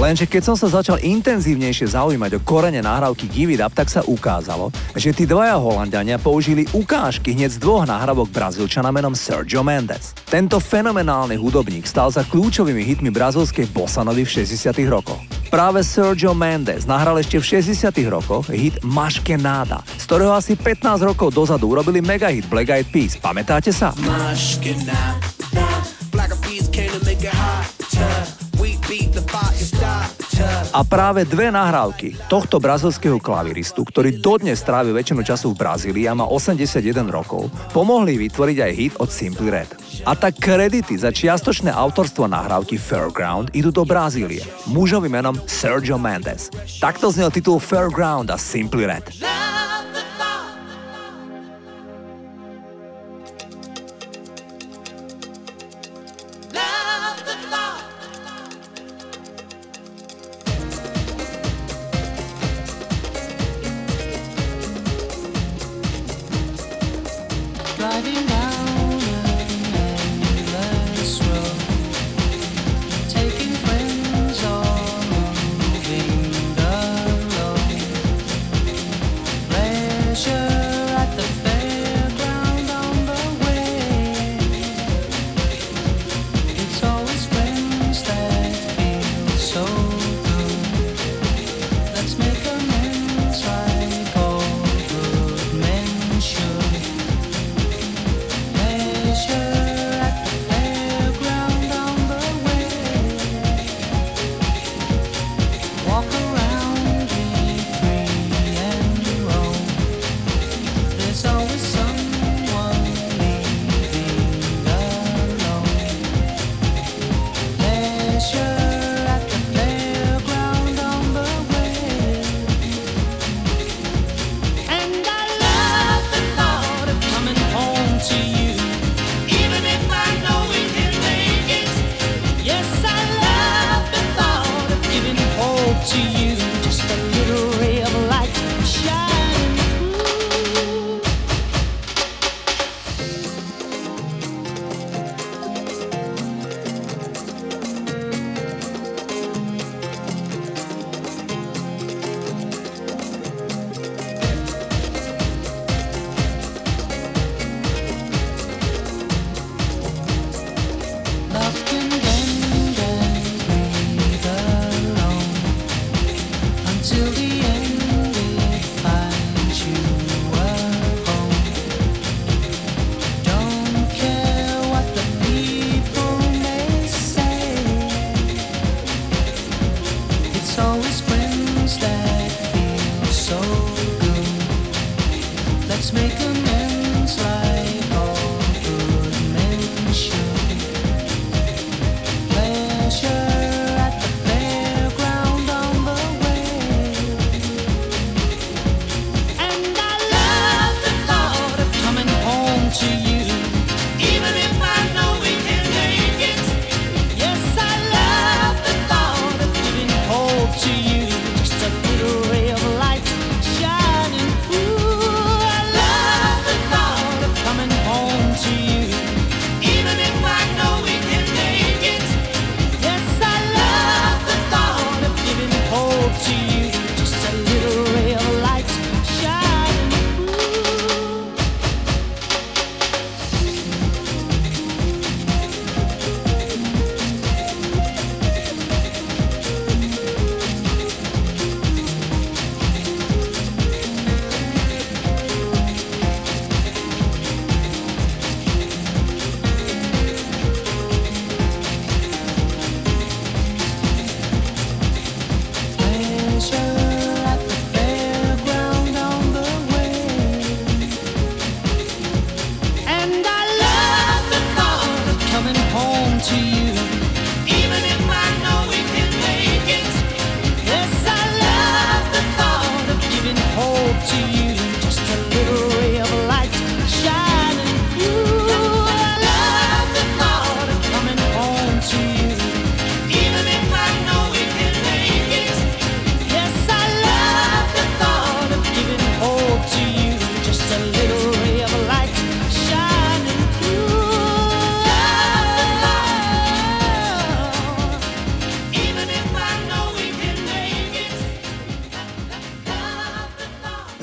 Lenže 0.00 0.24
keď 0.24 0.42
som 0.48 0.56
sa 0.56 0.80
začal 0.80 0.96
intenzívnejšie 0.96 1.92
zaujímať 1.92 2.40
o 2.40 2.40
korene 2.40 2.80
nahrávky 2.80 3.28
Give 3.28 3.52
It 3.52 3.60
Up, 3.60 3.76
tak 3.76 3.92
sa 3.92 4.00
ukázalo, 4.00 4.72
že 4.96 5.12
tí 5.12 5.28
dvaja 5.28 5.60
Holandiania 5.60 6.16
použili 6.16 6.64
ukážky 6.72 7.36
hneď 7.36 7.52
z 7.52 7.58
dvoch 7.60 7.84
nahrávok 7.84 8.32
Brazílčana 8.32 8.88
menom 8.88 9.12
Sergio 9.12 9.60
Mendes. 9.60 10.16
Tento 10.24 10.56
fenomenálny 10.56 11.36
hudobník 11.36 11.84
stal 11.84 12.08
za 12.08 12.24
kľúčovými 12.24 12.80
hitmi 12.80 13.12
brazilskej 13.12 13.68
bossanovi 13.76 14.24
v 14.24 14.40
60 14.40 14.72
rokoch. 14.88 15.20
Práve 15.52 15.84
Sergio 15.84 16.32
Mendes 16.32 16.88
nahral 16.88 17.20
ešte 17.20 17.36
v 17.36 17.60
60 17.60 17.92
rokoch 18.08 18.48
hit 18.48 18.80
Maške 18.80 19.36
Nada, 19.36 19.84
z 19.84 20.08
ktorého 20.08 20.32
asi 20.32 20.56
15 20.56 21.12
rokov 21.12 21.28
dozadu 21.36 21.76
urobili 21.76 22.00
megahit 22.00 22.48
Black 22.48 22.72
Eyed 22.72 22.88
Peas. 22.88 23.20
Pamätáte 23.20 23.68
sa? 23.68 23.92
Maške 24.00 24.72
A 30.70 30.86
práve 30.86 31.26
dve 31.26 31.50
nahrávky 31.50 32.14
tohto 32.30 32.62
brazilského 32.62 33.18
klaviristu, 33.18 33.82
ktorý 33.82 34.22
dodnes 34.22 34.62
strávi 34.62 34.94
väčšinu 34.94 35.26
času 35.26 35.50
v 35.50 35.58
Brazílii 35.58 36.06
a 36.06 36.14
má 36.14 36.30
81 36.30 37.10
rokov, 37.10 37.50
pomohli 37.74 38.14
vytvoriť 38.14 38.58
aj 38.62 38.72
hit 38.78 38.94
od 39.02 39.10
Simply 39.10 39.50
Red. 39.50 39.66
A 40.06 40.14
tak 40.14 40.38
kredity 40.38 40.94
za 40.94 41.10
čiastočné 41.10 41.74
autorstvo 41.74 42.30
nahrávky 42.30 42.78
Fairground 42.78 43.50
idú 43.50 43.74
do 43.74 43.82
Brazílie, 43.82 44.46
mužovým 44.70 45.10
menom 45.10 45.34
Sergio 45.50 45.98
Mendes. 45.98 46.54
Takto 46.78 47.10
znel 47.10 47.34
titul 47.34 47.58
Fairground 47.58 48.30
a 48.30 48.38
Simply 48.38 48.86
Red. 48.86 49.29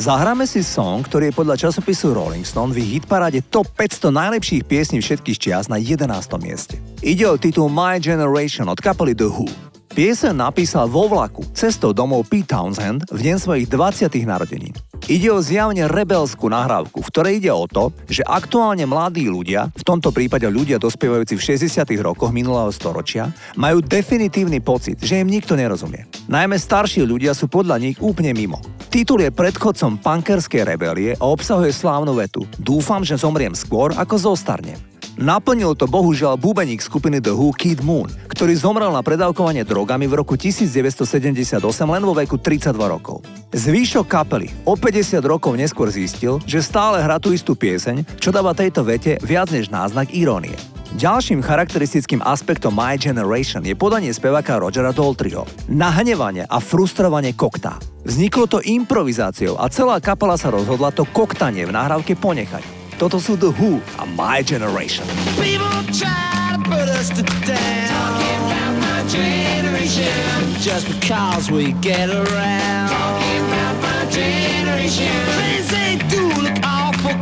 Zahráme 0.07 0.47
si 0.47 0.63
song, 0.63 1.03
ktorý 1.03 1.27
je 1.27 1.35
podľa 1.35 1.67
časopisu 1.67 2.15
Rolling 2.15 2.47
Stone 2.47 2.71
v 2.71 2.79
hitparáde 2.79 3.43
top 3.51 3.67
500 3.75 4.07
najlepších 4.15 4.63
piesní 4.63 5.03
všetkých 5.03 5.35
čias 5.35 5.67
na 5.67 5.75
11. 5.75 6.07
mieste. 6.39 6.79
Ide 7.03 7.27
o 7.27 7.35
titul 7.35 7.67
My 7.67 7.99
Generation 7.99 8.71
od 8.71 8.79
kapely 8.79 9.11
The 9.11 9.27
Who. 9.27 9.66
Piesen 9.97 10.37
napísal 10.37 10.85
vo 10.93 11.09
vlaku 11.09 11.41
cestou 11.57 11.89
domov 11.89 12.29
Pete 12.29 12.53
Townsend 12.53 13.09
v 13.09 13.17
deň 13.17 13.37
svojich 13.41 13.65
20. 13.65 14.29
narodenín. 14.29 14.77
Ide 15.09 15.33
o 15.33 15.41
zjavne 15.41 15.89
rebelskú 15.89 16.53
nahrávku, 16.53 17.01
v 17.01 17.09
ktorej 17.09 17.41
ide 17.41 17.49
o 17.49 17.65
to, 17.65 17.89
že 18.05 18.21
aktuálne 18.21 18.85
mladí 18.85 19.25
ľudia, 19.25 19.73
v 19.73 19.81
tomto 19.81 20.13
prípade 20.13 20.45
ľudia 20.45 20.77
dospievajúci 20.77 21.33
v 21.33 21.45
60. 21.65 21.81
rokoch 22.05 22.29
minulého 22.29 22.69
storočia, 22.69 23.33
majú 23.57 23.81
definitívny 23.81 24.61
pocit, 24.61 25.01
že 25.01 25.17
im 25.17 25.33
nikto 25.33 25.57
nerozumie. 25.57 26.05
Najmä 26.29 26.61
starší 26.61 27.01
ľudia 27.01 27.33
sú 27.33 27.49
podľa 27.49 27.81
nich 27.81 27.97
úplne 27.97 28.37
mimo. 28.37 28.61
Titul 28.93 29.25
je 29.25 29.33
predchodcom 29.33 29.97
punkerskej 29.97 30.61
rebelie 30.61 31.17
a 31.17 31.25
obsahuje 31.25 31.73
slávnu 31.73 32.13
vetu 32.13 32.45
Dúfam, 32.61 33.01
že 33.01 33.17
zomriem 33.17 33.57
skôr, 33.57 33.97
ako 33.97 34.13
zostarnem. 34.29 34.77
Naplnil 35.17 35.73
to 35.73 35.89
bohužiaľ 35.89 36.37
bubeník 36.37 36.77
skupiny 36.77 37.17
The 37.17 37.33
Who 37.33 37.49
Kid 37.57 37.81
Moon, 37.81 38.05
ktorý 38.29 38.53
zomrel 38.53 38.93
na 38.93 39.01
predávkovanie 39.01 39.65
drogami 39.65 40.05
v 40.05 40.21
roku 40.21 40.37
1978 40.37 41.57
len 41.89 42.03
vo 42.05 42.13
veku 42.13 42.37
32 42.37 42.77
rokov. 42.77 43.25
Zvýšok 43.49 44.05
kapely 44.05 44.53
o 44.61 44.77
50 44.77 45.17
rokov 45.25 45.57
neskôr 45.57 45.89
zistil, 45.89 46.37
že 46.45 46.61
stále 46.61 47.01
hrá 47.01 47.17
tú 47.17 47.33
istú 47.33 47.57
pieseň, 47.57 48.21
čo 48.21 48.29
dáva 48.29 48.53
tejto 48.53 48.85
vete 48.85 49.17
viac 49.25 49.49
než 49.49 49.73
náznak 49.73 50.13
irónie. 50.13 50.53
Ďalším 51.01 51.41
charakteristickým 51.41 52.21
aspektom 52.21 52.77
My 52.77 52.93
Generation 53.01 53.65
je 53.65 53.73
podanie 53.73 54.13
speváka 54.13 54.61
Rogera 54.61 54.93
Daltryho. 54.93 55.49
Nahnevanie 55.65 56.45
a 56.45 56.61
frustrovanie 56.61 57.33
koktá. 57.33 57.81
Vzniklo 58.05 58.45
to 58.45 58.61
improvizáciou 58.61 59.57
a 59.57 59.65
celá 59.73 59.97
kapela 59.97 60.37
sa 60.37 60.53
rozhodla 60.53 60.93
to 60.93 61.09
koktanie 61.09 61.65
v 61.65 61.73
nahrávke 61.73 62.13
ponechať. 62.13 62.76
Toto 62.97 63.21
sú 63.21 63.37
The 63.37 63.53
Who 63.53 63.77
a 64.01 64.09
My 64.09 64.41
Generation. 64.41 65.05
People 65.37 65.69
try 65.93 66.57
to 66.57 66.59
put 66.65 66.89
us 66.89 67.13
to 67.13 67.21
down. 67.45 67.93
Talking 67.93 68.41
about 68.49 68.73
my 68.81 69.05
generation. 69.05 70.09
Just 70.57 70.89
because 70.89 71.53
we 71.53 71.77
get 71.77 72.09
around. 72.09 72.89
Talking 72.89 73.41
about 73.53 73.77
my 73.85 74.01
generation. 74.09 75.13
Things 75.37 75.69
they 75.69 76.01
do 76.09 76.25
look 76.41 76.57
awful. 76.65 77.13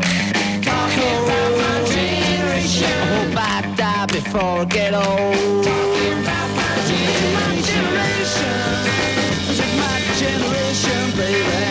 Talking 0.64 1.16
about 1.28 1.52
my 1.60 1.76
generation. 1.92 2.88
I 2.88 3.12
hope 3.12 3.36
I 3.36 3.60
die 3.76 4.08
before 4.16 4.64
I 4.64 4.72
get 4.72 4.96
old. 4.96 5.60
Talking 5.60 6.24
about 6.24 6.50
my 6.56 6.72
generation. 7.68 8.48
My 9.76 10.00
generation, 10.16 11.04
baby. 11.20 11.68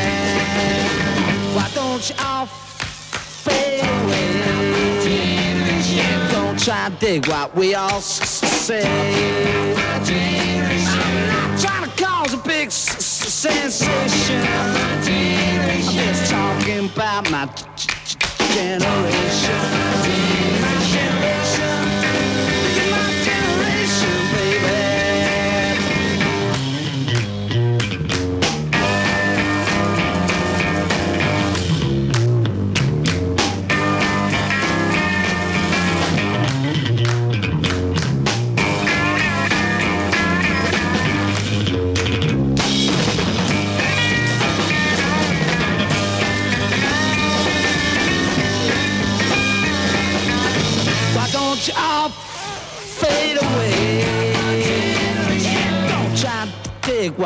Why 1.56 1.72
don't 1.72 2.04
you 2.04 2.16
all 2.20 2.44
try 6.64 6.88
to 6.88 6.96
dig 6.98 7.26
what 7.28 7.54
we 7.54 7.74
all 7.74 8.00
say. 8.00 8.82
I'm 8.82 9.76
not 11.28 11.60
trying 11.60 11.90
to 11.90 12.02
cause 12.02 12.32
a 12.32 12.38
big 12.38 12.70
sensation. 12.70 14.40
I'm 14.40 15.82
just 15.92 16.30
talking 16.30 16.88
about 16.88 17.30
my 17.30 17.46
generation. 18.54 20.03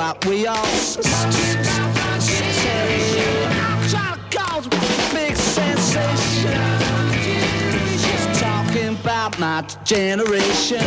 What 0.08 0.24
we 0.24 0.46
all 0.46 0.64
a 4.66 4.70
big 5.14 5.36
sensation. 5.36 6.50
Just 8.00 8.40
talking 8.40 8.88
about 8.88 9.38
my 9.38 9.62
generation. 9.84 10.78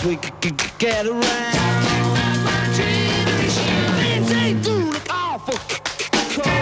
Cause 0.00 0.08
we 0.08 0.16
could 0.16 0.56
get 0.78 1.06
around. 1.06 1.22
Things 4.00 4.28
they 4.28 4.54
do 4.62 4.90
look 4.90 5.06
awful 5.10 5.58
cold. 6.34 6.46
I 6.46 6.54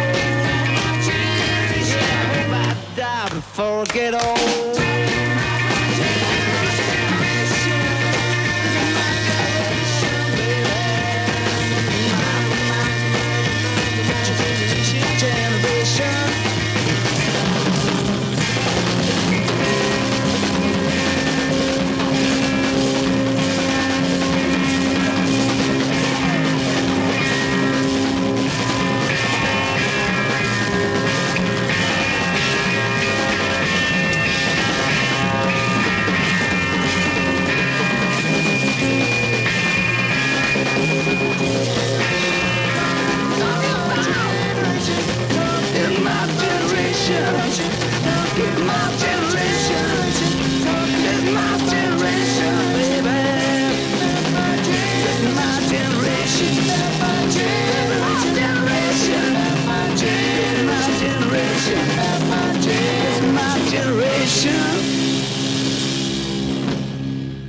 hope 2.34 2.52
I 2.52 2.76
die 2.96 3.28
before 3.28 3.82
I 3.82 3.84
get 3.92 4.14
old. 4.14 4.37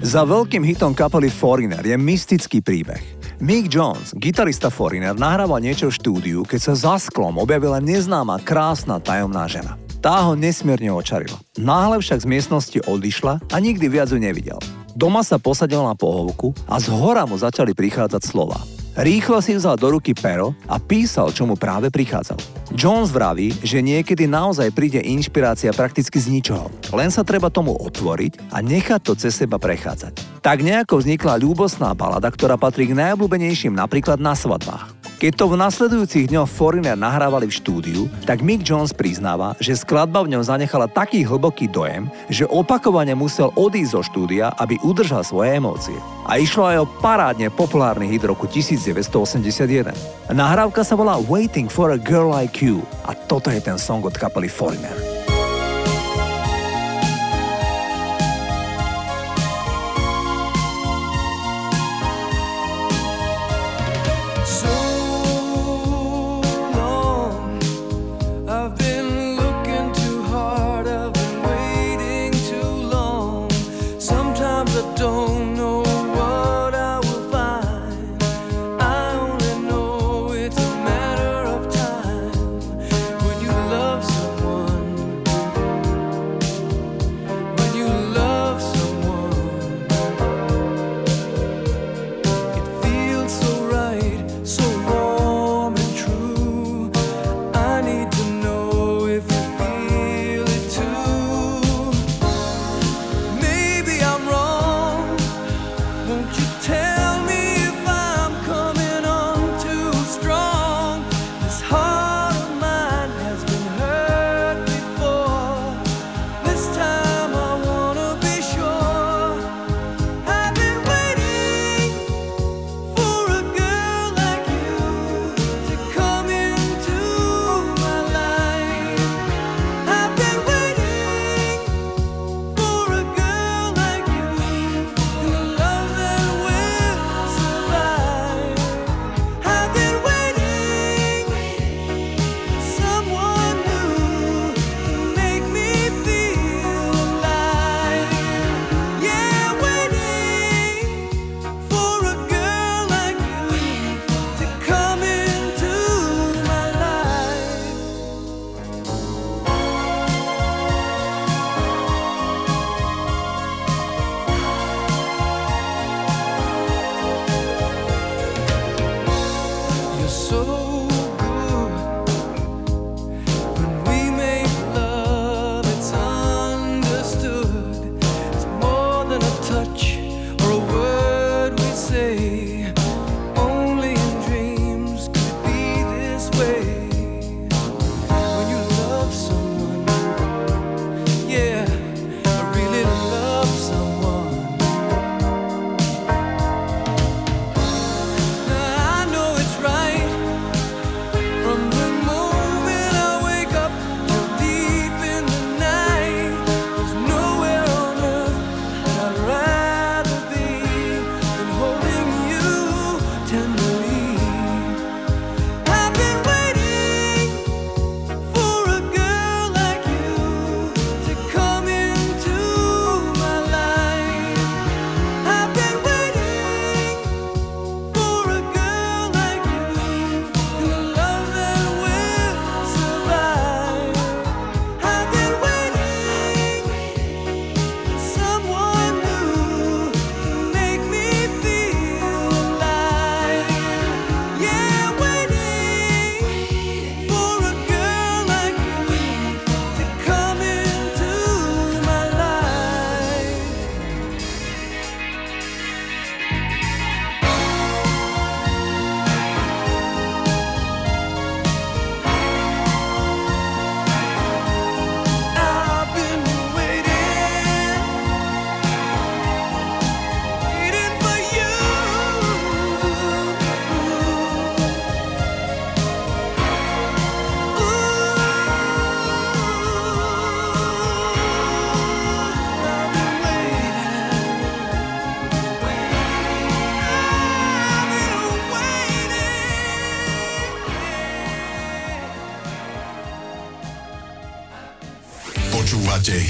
Za 0.10 0.26
veľkým 0.26 0.66
hitom 0.66 0.98
kapely 0.98 1.30
Foreigner 1.30 1.86
je 1.86 1.94
mystický 1.94 2.66
príbeh. 2.66 2.98
Mick 3.38 3.70
Jones, 3.70 4.10
gitarista 4.18 4.74
Foreigner, 4.74 5.14
nahrával 5.14 5.62
niečo 5.62 5.94
v 5.94 5.98
štúdiu, 6.02 6.40
keď 6.50 6.60
sa 6.66 6.74
za 6.74 6.96
sklom 6.98 7.38
objavila 7.38 7.78
neznáma 7.78 8.42
krásna 8.42 8.98
tajomná 8.98 9.46
žena. 9.46 9.78
Tá 10.02 10.26
ho 10.26 10.34
nesmierne 10.34 10.90
očarila. 10.90 11.38
Náhle 11.62 12.02
však 12.02 12.26
z 12.26 12.30
miestnosti 12.32 12.80
odišla 12.90 13.38
a 13.54 13.56
nikdy 13.62 13.86
viac 13.86 14.10
ju 14.10 14.18
nevidel. 14.18 14.58
Doma 14.98 15.22
sa 15.22 15.38
posadil 15.38 15.86
na 15.86 15.94
pohovku 15.94 16.58
a 16.66 16.82
z 16.82 16.90
hora 16.90 17.30
mu 17.30 17.38
začali 17.38 17.78
prichádzať 17.78 18.26
slova. 18.26 18.58
Rýchlo 19.00 19.40
si 19.40 19.56
vzal 19.56 19.80
do 19.80 19.96
ruky 19.96 20.12
pero 20.12 20.52
a 20.68 20.76
písal, 20.76 21.32
čo 21.32 21.48
mu 21.48 21.56
práve 21.56 21.88
prichádzalo. 21.88 22.44
Jones 22.76 23.16
vraví, 23.16 23.56
že 23.64 23.80
niekedy 23.80 24.28
naozaj 24.28 24.76
príde 24.76 25.00
inšpirácia 25.00 25.72
prakticky 25.72 26.20
z 26.20 26.28
ničoho. 26.28 26.68
Len 26.92 27.08
sa 27.08 27.24
treba 27.24 27.48
tomu 27.48 27.80
otvoriť 27.80 28.52
a 28.52 28.60
nechať 28.60 29.00
to 29.00 29.16
cez 29.16 29.40
seba 29.40 29.56
prechádzať. 29.56 30.44
Tak 30.44 30.68
nejako 30.68 31.00
vznikla 31.00 31.40
ľúbosná 31.40 31.96
balada, 31.96 32.28
ktorá 32.28 32.60
patrí 32.60 32.92
k 32.92 33.00
najobľúbenejším 33.00 33.72
napríklad 33.72 34.20
na 34.20 34.36
svadbách. 34.36 34.99
Keď 35.20 35.36
to 35.36 35.52
v 35.52 35.60
nasledujúcich 35.60 36.32
dňoch 36.32 36.48
Foreigner 36.48 36.96
nahrávali 36.96 37.52
v 37.52 37.58
štúdiu, 37.60 38.02
tak 38.24 38.40
Mick 38.40 38.64
Jones 38.64 38.96
priznáva, 38.96 39.52
že 39.60 39.76
skladba 39.76 40.24
v 40.24 40.32
ňom 40.32 40.48
zanechala 40.48 40.88
taký 40.88 41.28
hlboký 41.28 41.68
dojem, 41.68 42.08
že 42.32 42.48
opakovane 42.48 43.12
musel 43.20 43.52
odísť 43.60 44.00
zo 44.00 44.02
štúdia, 44.08 44.56
aby 44.56 44.80
udržal 44.80 45.28
svoje 45.28 45.60
emócie. 45.60 46.00
A 46.24 46.40
išlo 46.40 46.72
aj 46.72 46.78
o 46.80 46.90
parádne 47.04 47.52
populárny 47.52 48.08
hit 48.08 48.24
roku 48.24 48.48
1981. 48.48 49.92
Nahrávka 50.32 50.88
sa 50.88 50.96
volá 50.96 51.20
Waiting 51.20 51.68
for 51.68 51.92
a 51.92 52.00
Girl 52.00 52.32
Like 52.32 52.64
You 52.64 52.80
a 53.04 53.12
toto 53.12 53.52
je 53.52 53.60
ten 53.60 53.76
song 53.76 54.08
od 54.08 54.16
kapely 54.16 54.48
Foreigner. 54.48 55.19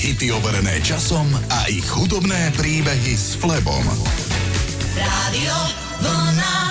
Hity 0.09 0.33
overené 0.33 0.81
časom 0.81 1.29
a 1.53 1.69
ich 1.69 1.85
hudobné 1.85 2.49
príbehy 2.57 3.13
s 3.13 3.37
Flebom. 3.37 3.85
Rádio 4.97 5.53
Vlna. 6.01 6.68